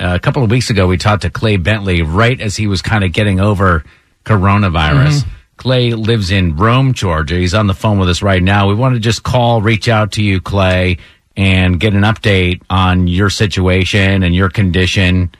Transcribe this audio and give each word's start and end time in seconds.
A 0.00 0.18
couple 0.18 0.42
of 0.42 0.50
weeks 0.50 0.70
ago, 0.70 0.86
we 0.86 0.96
talked 0.96 1.22
to 1.22 1.30
Clay 1.30 1.56
Bentley 1.56 2.02
right 2.02 2.40
as 2.40 2.56
he 2.56 2.66
was 2.66 2.82
kind 2.82 3.04
of 3.04 3.12
getting 3.12 3.40
over 3.40 3.84
coronavirus. 4.24 5.22
Mm-hmm. 5.22 5.30
Clay 5.56 5.92
lives 5.92 6.30
in 6.30 6.56
Rome, 6.56 6.94
Georgia. 6.94 7.36
He's 7.36 7.54
on 7.54 7.68
the 7.68 7.74
phone 7.74 7.98
with 7.98 8.08
us 8.08 8.22
right 8.22 8.42
now. 8.42 8.68
We 8.68 8.74
want 8.74 8.94
to 8.94 9.00
just 9.00 9.22
call, 9.22 9.62
reach 9.62 9.88
out 9.88 10.12
to 10.12 10.22
you, 10.22 10.40
Clay, 10.40 10.98
and 11.36 11.78
get 11.78 11.94
an 11.94 12.02
update 12.02 12.62
on 12.68 13.06
your 13.06 13.30
situation 13.30 14.22
and 14.22 14.34
your 14.34 14.50
condition 14.50 15.30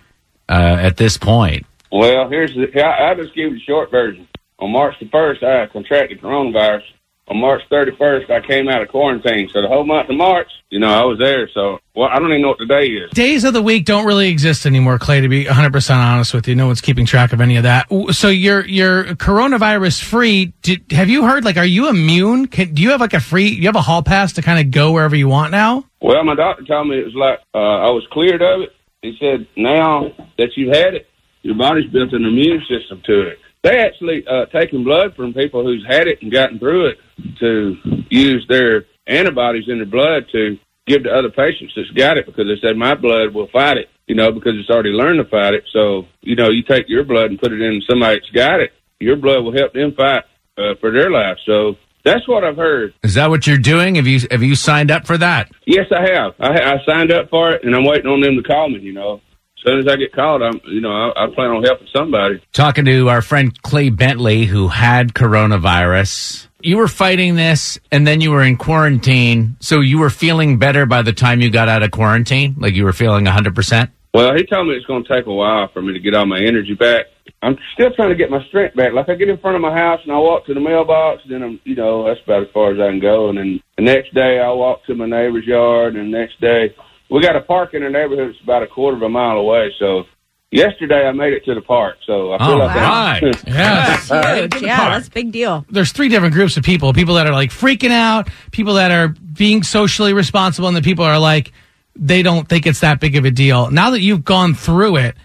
uh, 0.48 0.76
at 0.80 0.96
this 0.96 1.16
point. 1.16 1.66
Well, 1.90 2.28
here's 2.28 2.54
the. 2.54 2.68
I, 2.80 3.10
I 3.10 3.14
just 3.14 3.34
give 3.34 3.52
you 3.52 3.58
the 3.58 3.60
short 3.60 3.90
version. 3.90 4.28
On 4.60 4.70
March 4.70 4.94
the 5.00 5.08
first, 5.08 5.42
I 5.42 5.66
contracted 5.66 6.20
coronavirus. 6.20 6.82
On 7.26 7.40
March 7.40 7.62
31st, 7.70 8.30
I 8.30 8.46
came 8.46 8.68
out 8.68 8.82
of 8.82 8.88
quarantine. 8.88 9.48
So 9.50 9.62
the 9.62 9.68
whole 9.68 9.86
month 9.86 10.10
of 10.10 10.16
March, 10.16 10.50
you 10.68 10.78
know, 10.78 10.92
I 10.92 11.04
was 11.04 11.18
there. 11.18 11.48
So 11.54 11.78
well, 11.94 12.10
I 12.12 12.18
don't 12.18 12.28
even 12.28 12.42
know 12.42 12.48
what 12.48 12.58
the 12.58 12.66
day 12.66 12.88
is. 12.88 13.10
Days 13.12 13.44
of 13.44 13.54
the 13.54 13.62
week 13.62 13.86
don't 13.86 14.04
really 14.04 14.28
exist 14.28 14.66
anymore, 14.66 14.98
Clay. 14.98 15.22
To 15.22 15.28
be 15.28 15.46
100 15.46 15.72
percent 15.72 16.00
honest 16.00 16.34
with 16.34 16.46
you, 16.46 16.54
no 16.54 16.66
one's 16.66 16.82
keeping 16.82 17.06
track 17.06 17.32
of 17.32 17.40
any 17.40 17.56
of 17.56 17.62
that. 17.62 17.86
So 18.10 18.28
you're 18.28 18.66
you're 18.66 19.04
coronavirus 19.14 20.02
free. 20.02 20.52
Did, 20.60 20.84
have 20.90 21.08
you 21.08 21.24
heard? 21.24 21.46
Like, 21.46 21.56
are 21.56 21.64
you 21.64 21.88
immune? 21.88 22.46
Can, 22.46 22.74
do 22.74 22.82
you 22.82 22.90
have 22.90 23.00
like 23.00 23.14
a 23.14 23.20
free? 23.20 23.48
You 23.48 23.66
have 23.68 23.76
a 23.76 23.82
hall 23.82 24.02
pass 24.02 24.34
to 24.34 24.42
kind 24.42 24.60
of 24.60 24.70
go 24.70 24.92
wherever 24.92 25.16
you 25.16 25.28
want 25.28 25.50
now? 25.50 25.84
Well, 26.02 26.22
my 26.24 26.34
doctor 26.34 26.64
told 26.64 26.88
me 26.88 26.98
it 26.98 27.06
was 27.06 27.14
like 27.14 27.38
uh, 27.54 27.58
I 27.58 27.90
was 27.90 28.06
cleared 28.12 28.42
of 28.42 28.60
it. 28.60 28.70
He 29.00 29.16
said 29.18 29.46
now 29.56 30.10
that 30.36 30.50
you've 30.56 30.74
had 30.74 30.94
it, 30.94 31.06
your 31.40 31.54
body's 31.54 31.90
built 31.90 32.12
an 32.12 32.24
immune 32.24 32.62
system 32.68 33.02
to 33.06 33.28
it. 33.28 33.38
They 33.64 33.78
actually 33.78 34.24
uh, 34.28 34.44
taken 34.46 34.84
blood 34.84 35.16
from 35.16 35.32
people 35.32 35.64
who's 35.64 35.84
had 35.88 36.06
it 36.06 36.18
and 36.20 36.30
gotten 36.30 36.58
through 36.58 36.88
it 36.88 36.98
to 37.40 37.76
use 38.10 38.44
their 38.46 38.84
antibodies 39.06 39.64
in 39.68 39.78
their 39.78 39.86
blood 39.86 40.26
to 40.32 40.58
give 40.86 41.04
to 41.04 41.10
other 41.10 41.30
patients 41.30 41.72
that's 41.74 41.90
got 41.90 42.18
it 42.18 42.26
because 42.26 42.44
they 42.44 42.60
said 42.60 42.76
my 42.76 42.94
blood 42.94 43.34
will 43.34 43.48
fight 43.48 43.78
it, 43.78 43.88
you 44.06 44.14
know, 44.14 44.30
because 44.30 44.52
it's 44.56 44.68
already 44.68 44.90
learned 44.90 45.18
to 45.18 45.30
fight 45.30 45.54
it. 45.54 45.64
So, 45.72 46.04
you 46.20 46.36
know, 46.36 46.50
you 46.50 46.62
take 46.62 46.90
your 46.90 47.04
blood 47.04 47.30
and 47.30 47.40
put 47.40 47.52
it 47.52 47.62
in 47.62 47.80
somebody 47.88 48.20
that's 48.20 48.30
got 48.30 48.60
it, 48.60 48.72
your 49.00 49.16
blood 49.16 49.42
will 49.42 49.56
help 49.56 49.72
them 49.72 49.94
fight 49.96 50.24
uh, 50.58 50.74
for 50.78 50.92
their 50.92 51.10
life. 51.10 51.38
So 51.46 51.76
that's 52.04 52.28
what 52.28 52.44
I've 52.44 52.56
heard. 52.56 52.92
Is 53.02 53.14
that 53.14 53.30
what 53.30 53.46
you're 53.46 53.56
doing? 53.56 53.94
Have 53.94 54.06
you 54.06 54.20
have 54.30 54.42
you 54.42 54.56
signed 54.56 54.90
up 54.90 55.06
for 55.06 55.16
that? 55.16 55.50
Yes, 55.64 55.86
I 55.90 56.02
have. 56.12 56.34
I, 56.38 56.74
I 56.74 56.76
signed 56.84 57.10
up 57.12 57.30
for 57.30 57.52
it, 57.52 57.64
and 57.64 57.74
I'm 57.74 57.86
waiting 57.86 58.10
on 58.10 58.20
them 58.20 58.36
to 58.36 58.42
call 58.42 58.68
me. 58.68 58.80
You 58.80 58.92
know, 58.92 59.22
soon 59.64 59.80
as 59.80 59.88
I 59.88 59.96
get 59.96 60.12
called, 60.12 60.42
I'm 60.42 60.60
you 60.66 60.80
know 60.80 60.90
I, 60.90 61.24
I 61.24 61.34
plan 61.34 61.50
on 61.50 61.62
helping 61.62 61.88
somebody. 61.94 62.42
Talking 62.52 62.84
to 62.84 63.08
our 63.08 63.22
friend 63.22 63.60
Clay 63.62 63.90
Bentley, 63.90 64.44
who 64.44 64.68
had 64.68 65.14
coronavirus. 65.14 66.48
You 66.60 66.78
were 66.78 66.88
fighting 66.88 67.36
this, 67.36 67.78
and 67.92 68.06
then 68.06 68.20
you 68.20 68.30
were 68.30 68.42
in 68.42 68.56
quarantine. 68.56 69.56
So 69.60 69.80
you 69.80 69.98
were 69.98 70.10
feeling 70.10 70.58
better 70.58 70.86
by 70.86 71.02
the 71.02 71.12
time 71.12 71.40
you 71.40 71.50
got 71.50 71.68
out 71.68 71.82
of 71.82 71.90
quarantine, 71.90 72.56
like 72.58 72.74
you 72.74 72.84
were 72.84 72.92
feeling 72.92 73.24
100. 73.24 73.54
percent 73.54 73.90
Well, 74.14 74.34
he 74.34 74.44
told 74.44 74.68
me 74.68 74.74
it's 74.74 74.86
going 74.86 75.04
to 75.04 75.08
take 75.08 75.26
a 75.26 75.32
while 75.32 75.68
for 75.72 75.82
me 75.82 75.92
to 75.92 76.00
get 76.00 76.14
all 76.14 76.26
my 76.26 76.38
energy 76.38 76.74
back. 76.74 77.06
I'm 77.42 77.58
still 77.74 77.90
trying 77.92 78.08
to 78.08 78.14
get 78.14 78.30
my 78.30 78.42
strength 78.48 78.76
back. 78.76 78.92
Like 78.94 79.08
I 79.08 79.14
get 79.14 79.28
in 79.28 79.38
front 79.38 79.56
of 79.56 79.62
my 79.62 79.76
house 79.76 80.00
and 80.02 80.12
I 80.12 80.18
walk 80.18 80.46
to 80.46 80.54
the 80.54 80.60
mailbox, 80.60 81.22
then 81.28 81.42
I'm, 81.42 81.60
you 81.64 81.74
know, 81.74 82.06
that's 82.06 82.20
about 82.24 82.42
as 82.42 82.48
far 82.54 82.72
as 82.72 82.80
I 82.80 82.88
can 82.88 83.00
go. 83.00 83.28
And 83.28 83.36
then 83.36 83.60
the 83.76 83.84
next 83.84 84.14
day 84.14 84.40
I 84.40 84.50
walk 84.50 84.84
to 84.86 84.94
my 84.94 85.06
neighbor's 85.06 85.44
yard, 85.44 85.96
and 85.96 86.12
the 86.12 86.18
next 86.18 86.40
day 86.40 86.74
we 87.10 87.20
got 87.22 87.36
a 87.36 87.40
park 87.42 87.74
in 87.74 87.82
our 87.82 87.90
neighborhood 87.90 88.30
that's 88.32 88.42
about 88.42 88.62
a 88.62 88.66
quarter 88.66 88.96
of 88.96 89.02
a 89.02 89.08
mile 89.08 89.36
away. 89.36 89.72
So 89.78 90.04
yesterday 90.50 91.06
I 91.06 91.12
made 91.12 91.32
it 91.32 91.44
to 91.46 91.54
the 91.54 91.60
park. 91.60 91.96
So 92.06 92.32
I 92.32 92.38
feel 92.38 92.46
All 92.52 92.58
like 92.58 92.76
I'm- 92.76 93.32
Yes. 93.46 94.08
Huge. 94.52 94.62
Yeah, 94.62 94.88
that's 94.90 95.08
a 95.08 95.10
big 95.10 95.32
deal. 95.32 95.64
There's 95.70 95.92
three 95.92 96.08
different 96.08 96.34
groups 96.34 96.56
of 96.56 96.64
people: 96.64 96.92
people 96.92 97.14
that 97.14 97.26
are 97.26 97.32
like 97.32 97.50
freaking 97.50 97.90
out, 97.90 98.28
people 98.50 98.74
that 98.74 98.90
are 98.90 99.08
being 99.08 99.62
socially 99.62 100.12
responsible, 100.12 100.68
and 100.68 100.76
the 100.76 100.82
people 100.82 101.04
are 101.04 101.18
like 101.18 101.52
they 101.96 102.22
don't 102.22 102.48
think 102.48 102.66
it's 102.66 102.80
that 102.80 103.00
big 103.00 103.16
of 103.16 103.24
a 103.24 103.30
deal. 103.30 103.70
Now 103.70 103.90
that 103.90 104.00
you've 104.00 104.24
gone 104.24 104.54
through 104.54 104.96
it. 104.96 105.16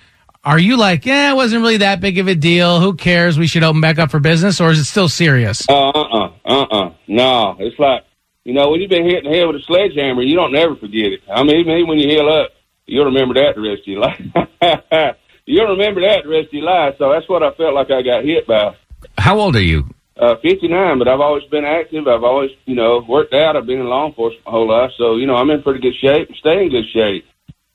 Are 0.41 0.57
you 0.57 0.77
like, 0.77 1.05
yeah, 1.05 1.31
it 1.31 1.35
wasn't 1.35 1.61
really 1.63 1.77
that 1.77 1.99
big 1.99 2.17
of 2.17 2.29
a 2.29 2.33
deal. 2.33 2.79
Who 2.79 2.93
cares? 2.93 3.37
We 3.37 3.45
should 3.45 3.61
open 3.61 3.81
back 3.81 3.99
up 3.99 4.09
for 4.09 4.19
business, 4.21 4.61
or 4.61 4.71
is 4.71 4.79
it 4.79 4.85
still 4.85 5.09
serious? 5.09 5.67
Uh 5.69 5.89
uh 5.89 6.31
uh 6.45 6.61
uh. 6.63 6.93
No, 7.09 7.57
it's 7.59 7.77
like 7.77 8.05
you 8.49 8.55
know 8.55 8.71
when 8.71 8.81
you've 8.81 8.89
been 8.89 9.05
hit 9.05 9.23
in 9.23 9.31
the 9.31 9.37
head 9.37 9.45
with 9.45 9.57
a 9.57 9.65
sledgehammer, 9.67 10.23
you 10.23 10.35
don't 10.35 10.51
never 10.51 10.75
forget 10.75 11.13
it. 11.13 11.21
I 11.29 11.43
mean, 11.43 11.57
even 11.57 11.85
when 11.85 11.99
you 11.99 12.09
heal 12.09 12.27
up, 12.27 12.49
you'll 12.87 13.05
remember 13.05 13.35
that 13.35 13.53
the 13.53 13.61
rest 13.61 13.81
of 13.81 13.87
your 13.87 14.01
life. 14.01 15.15
you'll 15.45 15.77
remember 15.77 16.01
that 16.01 16.23
the 16.23 16.29
rest 16.29 16.47
of 16.47 16.53
your 16.53 16.63
life. 16.63 16.95
So 16.97 17.13
that's 17.13 17.29
what 17.29 17.43
I 17.43 17.51
felt 17.53 17.75
like 17.75 17.91
I 17.91 18.01
got 18.01 18.25
hit 18.25 18.47
by. 18.47 18.75
How 19.19 19.39
old 19.39 19.55
are 19.55 19.61
you? 19.61 19.85
Uh, 20.17 20.33
59, 20.41 20.97
but 20.97 21.07
I've 21.07 21.19
always 21.19 21.43
been 21.51 21.63
active. 21.63 22.07
I've 22.07 22.23
always, 22.23 22.49
you 22.65 22.73
know, 22.73 23.05
worked 23.07 23.35
out. 23.35 23.55
I've 23.55 23.67
been 23.67 23.81
in 23.81 23.85
law 23.85 24.07
enforcement 24.07 24.43
my 24.47 24.51
whole 24.51 24.67
life, 24.67 24.89
so 24.97 25.17
you 25.17 25.27
know 25.27 25.35
I'm 25.35 25.51
in 25.51 25.61
pretty 25.61 25.79
good 25.79 25.93
shape 26.01 26.27
and 26.27 26.37
stay 26.37 26.63
in 26.63 26.71
good 26.71 26.89
shape. 26.91 27.25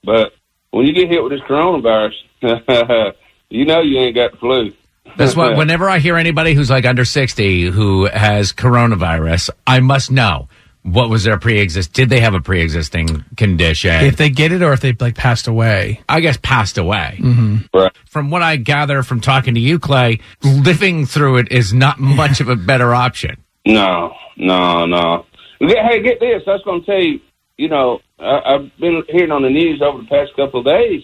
But 0.02 0.32
when 0.72 0.86
you 0.86 0.92
get 0.92 1.08
hit 1.08 1.22
with 1.22 1.30
this 1.30 1.40
coronavirus, 1.42 2.18
you 3.48 3.64
know 3.64 3.80
you 3.80 4.00
ain't 4.00 4.16
got 4.16 4.32
the 4.32 4.38
flu. 4.38 4.72
That's 5.16 5.36
what. 5.36 5.56
Whenever 5.56 5.88
I 5.88 6.00
hear 6.00 6.16
anybody 6.16 6.52
who's 6.54 6.68
like 6.68 6.84
under 6.84 7.04
sixty 7.04 7.62
who 7.62 8.06
has 8.06 8.52
coronavirus, 8.52 9.50
I 9.68 9.78
must 9.78 10.10
know 10.10 10.48
what 10.84 11.08
was 11.10 11.24
their 11.24 11.38
pre-exist. 11.38 11.92
Did 11.92 12.10
they 12.10 12.20
have 12.20 12.34
a 12.34 12.40
pre-existing 12.40 13.24
condition? 13.36 14.04
If 14.04 14.16
they 14.16 14.28
get 14.30 14.52
it, 14.52 14.62
or 14.62 14.72
if 14.72 14.80
they 14.80 14.92
like 14.92 15.16
passed 15.16 15.48
away. 15.48 16.02
I 16.08 16.20
guess 16.20 16.36
passed 16.36 16.78
away. 16.78 17.18
Mm-hmm. 17.20 17.56
Right. 17.76 17.90
From 18.06 18.30
what 18.30 18.42
I 18.42 18.56
gather 18.56 19.02
from 19.02 19.20
talking 19.20 19.54
to 19.54 19.60
you, 19.60 19.78
Clay, 19.78 20.20
living 20.42 21.06
through 21.06 21.38
it 21.38 21.50
is 21.50 21.72
not 21.72 21.98
much 21.98 22.40
of 22.40 22.48
a 22.48 22.56
better 22.56 22.94
option. 22.94 23.42
No, 23.66 24.12
no, 24.36 24.84
no. 24.86 25.26
Hey, 25.58 26.02
get 26.02 26.20
this. 26.20 26.42
I 26.46 26.50
was 26.50 26.62
going 26.64 26.80
to 26.80 26.86
tell 26.86 27.00
you. 27.02 27.20
You 27.56 27.68
know, 27.68 28.00
I, 28.18 28.40
I've 28.44 28.76
been 28.78 29.02
hearing 29.08 29.30
on 29.30 29.42
the 29.42 29.48
news 29.48 29.80
over 29.80 29.98
the 30.02 30.08
past 30.08 30.32
couple 30.36 30.60
of 30.60 30.66
days 30.66 31.02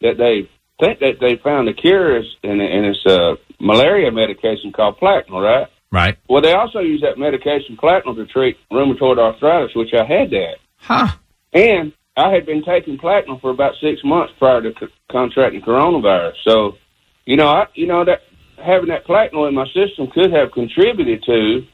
that 0.00 0.16
they 0.18 0.48
think 0.80 0.98
that 1.00 1.20
they 1.20 1.36
found 1.36 1.68
a 1.68 1.74
cure, 1.74 2.18
is- 2.18 2.34
and, 2.42 2.60
and 2.60 2.86
it's 2.86 3.06
a 3.06 3.36
malaria 3.60 4.10
medication 4.10 4.72
called 4.72 4.98
Plaquenil, 4.98 5.42
right? 5.42 5.68
Right. 5.92 6.16
Well, 6.28 6.40
they 6.40 6.54
also 6.54 6.78
use 6.78 7.02
that 7.02 7.18
medication 7.18 7.76
Plaquenil 7.76 8.16
to 8.16 8.26
treat 8.26 8.56
rheumatoid 8.72 9.18
arthritis, 9.18 9.76
which 9.76 9.92
I 9.92 10.04
had 10.04 10.30
that. 10.30 10.54
Huh. 10.78 11.08
And 11.52 11.92
I 12.16 12.32
had 12.32 12.46
been 12.46 12.64
taking 12.64 12.96
Plaquenil 12.96 13.42
for 13.42 13.50
about 13.50 13.74
six 13.80 14.00
months 14.02 14.32
prior 14.38 14.62
to 14.62 14.72
c- 14.80 14.86
contracting 15.10 15.60
coronavirus. 15.60 16.32
So, 16.44 16.78
you 17.26 17.36
know, 17.36 17.48
I, 17.48 17.66
you 17.74 17.86
know 17.86 18.06
that 18.06 18.22
having 18.56 18.88
that 18.88 19.06
Plaquenil 19.06 19.48
in 19.48 19.54
my 19.54 19.66
system 19.66 20.08
could 20.12 20.32
have 20.32 20.50
contributed 20.52 21.22
to, 21.24 21.66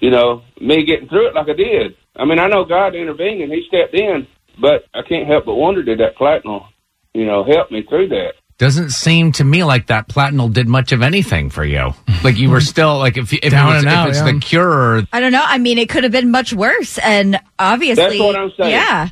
you 0.00 0.10
know, 0.10 0.42
me 0.60 0.84
getting 0.84 1.08
through 1.08 1.28
it 1.28 1.34
like 1.34 1.48
I 1.48 1.54
did. 1.54 1.96
I 2.14 2.24
mean, 2.24 2.38
I 2.38 2.46
know 2.46 2.64
God 2.64 2.94
intervened 2.94 3.42
and 3.42 3.52
He 3.52 3.64
stepped 3.66 3.94
in, 3.94 4.28
but 4.60 4.84
I 4.94 5.02
can't 5.02 5.26
help 5.26 5.44
but 5.44 5.56
wonder 5.56 5.82
did 5.82 5.98
that 5.98 6.16
Plaquenil, 6.16 6.66
you 7.14 7.26
know, 7.26 7.44
help 7.44 7.72
me 7.72 7.82
through 7.82 8.08
that? 8.08 8.34
Doesn't 8.58 8.90
seem 8.90 9.32
to 9.32 9.44
me 9.44 9.64
like 9.64 9.88
that 9.88 10.08
platinum 10.08 10.52
did 10.52 10.66
much 10.66 10.92
of 10.92 11.02
anything 11.02 11.50
for 11.50 11.64
you. 11.64 11.92
Like 12.24 12.38
you 12.38 12.50
were 12.50 12.60
still 12.62 12.98
like 12.98 13.18
if 13.18 13.32
if, 13.32 13.50
Down 13.50 13.72
it 13.72 13.74
was, 13.74 13.84
and 13.84 13.92
out, 13.92 14.08
if 14.08 14.10
it's 14.16 14.24
yeah. 14.24 14.32
the 14.32 14.40
cure. 14.40 15.02
I 15.12 15.20
don't 15.20 15.32
know. 15.32 15.44
I 15.44 15.58
mean, 15.58 15.78
it 15.78 15.88
could 15.88 16.04
have 16.04 16.12
been 16.12 16.30
much 16.30 16.54
worse, 16.54 16.98
and 16.98 17.38
obviously, 17.58 18.04
That's 18.04 18.18
what 18.18 18.36
I'm 18.36 18.52
saying. 18.56 18.70
Yeah, 18.70 19.10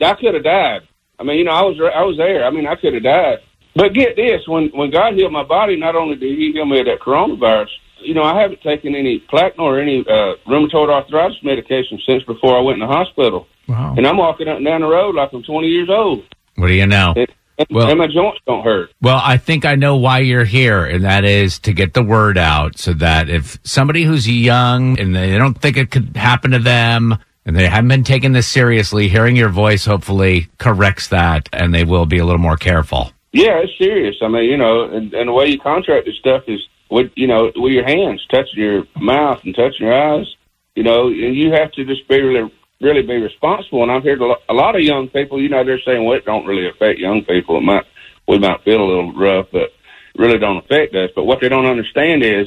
I 0.00 0.14
could 0.14 0.34
have 0.34 0.44
died. 0.44 0.82
I 1.18 1.24
mean, 1.24 1.38
you 1.38 1.44
know, 1.44 1.52
I 1.52 1.62
was 1.62 1.76
I 1.94 2.02
was 2.02 2.16
there. 2.16 2.44
I 2.44 2.50
mean, 2.50 2.66
I 2.66 2.76
could 2.76 2.94
have 2.94 3.02
died. 3.02 3.38
But 3.74 3.92
get 3.92 4.16
this: 4.16 4.46
when 4.46 4.68
when 4.68 4.90
God 4.90 5.14
healed 5.14 5.32
my 5.32 5.44
body, 5.44 5.76
not 5.76 5.94
only 5.94 6.16
did 6.16 6.38
He 6.38 6.52
heal 6.52 6.64
me 6.64 6.80
of 6.80 6.86
that 6.86 7.00
coronavirus, 7.00 7.68
you 8.00 8.14
know, 8.14 8.22
I 8.22 8.40
haven't 8.40 8.62
taken 8.62 8.94
any 8.94 9.20
Plaquenil 9.30 9.60
or 9.60 9.80
any 9.80 10.00
uh, 10.00 10.34
rheumatoid 10.46 10.90
arthritis 10.90 11.36
medication 11.42 12.00
since 12.06 12.22
before 12.24 12.56
I 12.56 12.60
went 12.60 12.80
in 12.80 12.88
the 12.88 12.92
hospital. 12.92 13.46
Wow. 13.68 13.94
And 13.96 14.06
I'm 14.06 14.16
walking 14.16 14.48
up 14.48 14.56
and 14.56 14.64
down 14.64 14.80
the 14.80 14.86
road 14.86 15.14
like 15.14 15.30
I'm 15.32 15.42
20 15.42 15.68
years 15.68 15.90
old, 15.90 16.24
What 16.56 16.68
do 16.68 16.74
you 16.74 16.86
know? 16.86 17.14
And, 17.58 17.66
Well- 17.70 17.88
and 17.88 17.98
my 17.98 18.06
joints 18.06 18.40
don't 18.46 18.64
hurt. 18.64 18.90
Well, 19.02 19.20
I 19.22 19.36
think 19.36 19.64
I 19.64 19.74
know 19.74 19.96
why 19.96 20.20
you're 20.20 20.44
here, 20.44 20.84
and 20.84 21.04
that 21.04 21.24
is 21.24 21.58
to 21.60 21.72
get 21.72 21.94
the 21.94 22.02
word 22.02 22.38
out 22.38 22.78
so 22.78 22.92
that 22.94 23.28
if 23.28 23.58
somebody 23.64 24.04
who's 24.04 24.28
young 24.28 24.98
and 24.98 25.14
they 25.14 25.36
don't 25.36 25.60
think 25.60 25.76
it 25.76 25.90
could 25.90 26.16
happen 26.16 26.52
to 26.52 26.58
them 26.58 27.18
and 27.44 27.56
they 27.56 27.66
haven't 27.66 27.88
been 27.88 28.04
taking 28.04 28.32
this 28.32 28.46
seriously, 28.46 29.08
hearing 29.08 29.36
your 29.36 29.48
voice 29.48 29.84
hopefully 29.84 30.48
corrects 30.58 31.08
that 31.08 31.48
and 31.52 31.74
they 31.74 31.84
will 31.84 32.06
be 32.06 32.18
a 32.18 32.24
little 32.24 32.40
more 32.40 32.56
careful. 32.56 33.12
Yeah, 33.32 33.58
it's 33.58 33.76
serious. 33.76 34.16
I 34.22 34.28
mean, 34.28 34.44
you 34.44 34.56
know, 34.56 34.84
and, 34.84 35.12
and 35.12 35.28
the 35.28 35.32
way 35.32 35.46
you 35.46 35.58
contract 35.58 36.06
this 36.06 36.16
stuff 36.16 36.44
is 36.46 36.60
with 36.90 37.12
you 37.14 37.26
know 37.26 37.52
with 37.54 37.72
your 37.72 37.84
hands, 37.84 38.24
touching 38.30 38.58
your 38.62 38.84
mouth 38.98 39.40
and 39.44 39.54
touching 39.54 39.86
your 39.86 39.94
eyes. 39.94 40.26
You 40.74 40.82
know, 40.84 41.08
and 41.08 41.34
you 41.34 41.52
have 41.52 41.72
to 41.72 41.84
just 41.84 42.08
be 42.08 42.22
really, 42.22 42.50
really 42.80 43.02
be 43.02 43.16
responsible. 43.16 43.82
And 43.82 43.90
I've 43.92 44.04
heard 44.04 44.20
a 44.20 44.34
a 44.48 44.54
lot 44.54 44.76
of 44.76 44.82
young 44.82 45.08
people. 45.08 45.40
You 45.40 45.48
know, 45.48 45.64
they're 45.64 45.80
saying, 45.80 46.04
"Well, 46.04 46.16
it 46.16 46.24
don't 46.24 46.46
really 46.46 46.68
affect 46.68 46.98
young 46.98 47.24
people. 47.24 47.56
It 47.56 47.62
might 47.62 47.84
we 48.26 48.38
might 48.38 48.62
feel 48.64 48.82
a 48.82 48.84
little 48.88 49.12
rough, 49.12 49.46
but 49.52 49.72
really 50.16 50.38
don't 50.38 50.58
affect 50.58 50.94
us. 50.94 51.10
But 51.14 51.24
what 51.24 51.40
they 51.40 51.48
don't 51.48 51.66
understand 51.66 52.22
is 52.22 52.46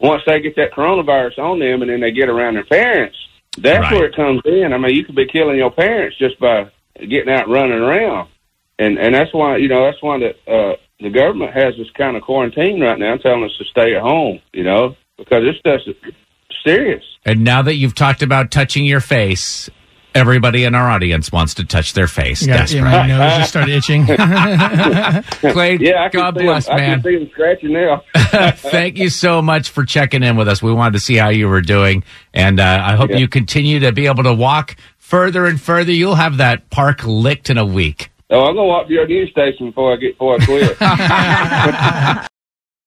once 0.00 0.22
they 0.26 0.40
get 0.40 0.56
that 0.56 0.72
coronavirus 0.72 1.38
on 1.38 1.58
them 1.58 1.82
and 1.82 1.90
then 1.90 2.00
they 2.00 2.10
get 2.12 2.28
around 2.28 2.54
their 2.54 2.64
parents, 2.64 3.16
that's 3.58 3.80
Right. 3.90 3.92
where 3.92 4.04
it 4.06 4.16
comes 4.16 4.42
in. 4.44 4.72
I 4.72 4.78
mean, 4.78 4.94
you 4.94 5.04
could 5.04 5.14
be 5.14 5.26
killing 5.26 5.56
your 5.56 5.70
parents 5.70 6.16
just 6.18 6.38
by 6.38 6.66
getting 7.08 7.32
out 7.32 7.48
running 7.48 7.78
around. 7.78 8.28
And 8.78 8.98
and 8.98 9.14
that's 9.14 9.32
why, 9.32 9.56
you 9.58 9.68
know, 9.68 9.84
that's 9.84 10.02
why 10.02 10.18
the 10.18 10.34
uh 10.50 10.76
the 11.00 11.10
government 11.10 11.52
has 11.52 11.76
this 11.76 11.90
kind 11.90 12.16
of 12.16 12.22
quarantine 12.22 12.80
right 12.80 12.98
now 12.98 13.16
telling 13.16 13.44
us 13.44 13.56
to 13.58 13.64
stay 13.64 13.94
at 13.94 14.02
home, 14.02 14.40
you 14.52 14.64
know, 14.64 14.96
because 15.18 15.42
this 15.44 15.56
stuff's 15.58 15.88
serious. 16.64 17.02
And 17.24 17.44
now 17.44 17.62
that 17.62 17.74
you've 17.76 17.94
talked 17.94 18.22
about 18.22 18.50
touching 18.50 18.84
your 18.84 19.00
face, 19.00 19.70
everybody 20.14 20.64
in 20.64 20.74
our 20.74 20.88
audience 20.90 21.32
wants 21.32 21.54
to 21.54 21.64
touch 21.64 21.92
their 21.94 22.06
face. 22.06 22.46
Yeah, 22.46 22.58
Desperate. 22.58 22.82
my 22.82 23.06
nose 23.06 23.38
just 23.38 23.50
started 23.50 23.74
itching. 23.74 24.04
Clay, 25.52 25.76
Yeah, 25.80 26.04
I 26.04 26.08
can 26.08 26.20
God 26.20 26.36
see 26.36 26.44
bless, 26.44 26.66
them, 26.66 26.76
I 26.76 26.80
can 26.80 27.02
see 27.02 27.18
them 27.18 27.30
scratching 27.32 27.72
now. 27.72 28.02
Thank 28.56 28.98
you 28.98 29.08
so 29.08 29.40
much 29.42 29.70
for 29.70 29.84
checking 29.84 30.22
in 30.22 30.36
with 30.36 30.48
us. 30.48 30.62
We 30.62 30.72
wanted 30.72 30.92
to 30.94 31.00
see 31.00 31.16
how 31.16 31.30
you 31.30 31.48
were 31.48 31.60
doing, 31.62 32.04
and 32.32 32.60
uh, 32.60 32.80
I 32.84 32.94
hope 32.96 33.10
Yeah. 33.10 33.16
you 33.18 33.28
continue 33.28 33.80
to 33.80 33.92
be 33.92 34.06
able 34.06 34.22
to 34.24 34.34
walk 34.34 34.76
further 34.98 35.46
and 35.46 35.60
further. 35.60 35.92
You'll 35.92 36.14
have 36.16 36.36
that 36.38 36.70
park 36.70 37.04
licked 37.04 37.50
in 37.50 37.58
a 37.58 37.64
week. 37.66 38.10
Oh, 38.30 38.44
I'm 38.46 38.54
gonna 38.54 38.66
walk 38.66 38.86
to 38.88 38.92
your 38.92 39.06
news 39.06 39.30
station 39.30 39.66
before 39.70 39.92
I 39.92 39.96
get 39.96 40.12
before 40.18 40.36
I 40.40 40.44
quit. 42.20 42.28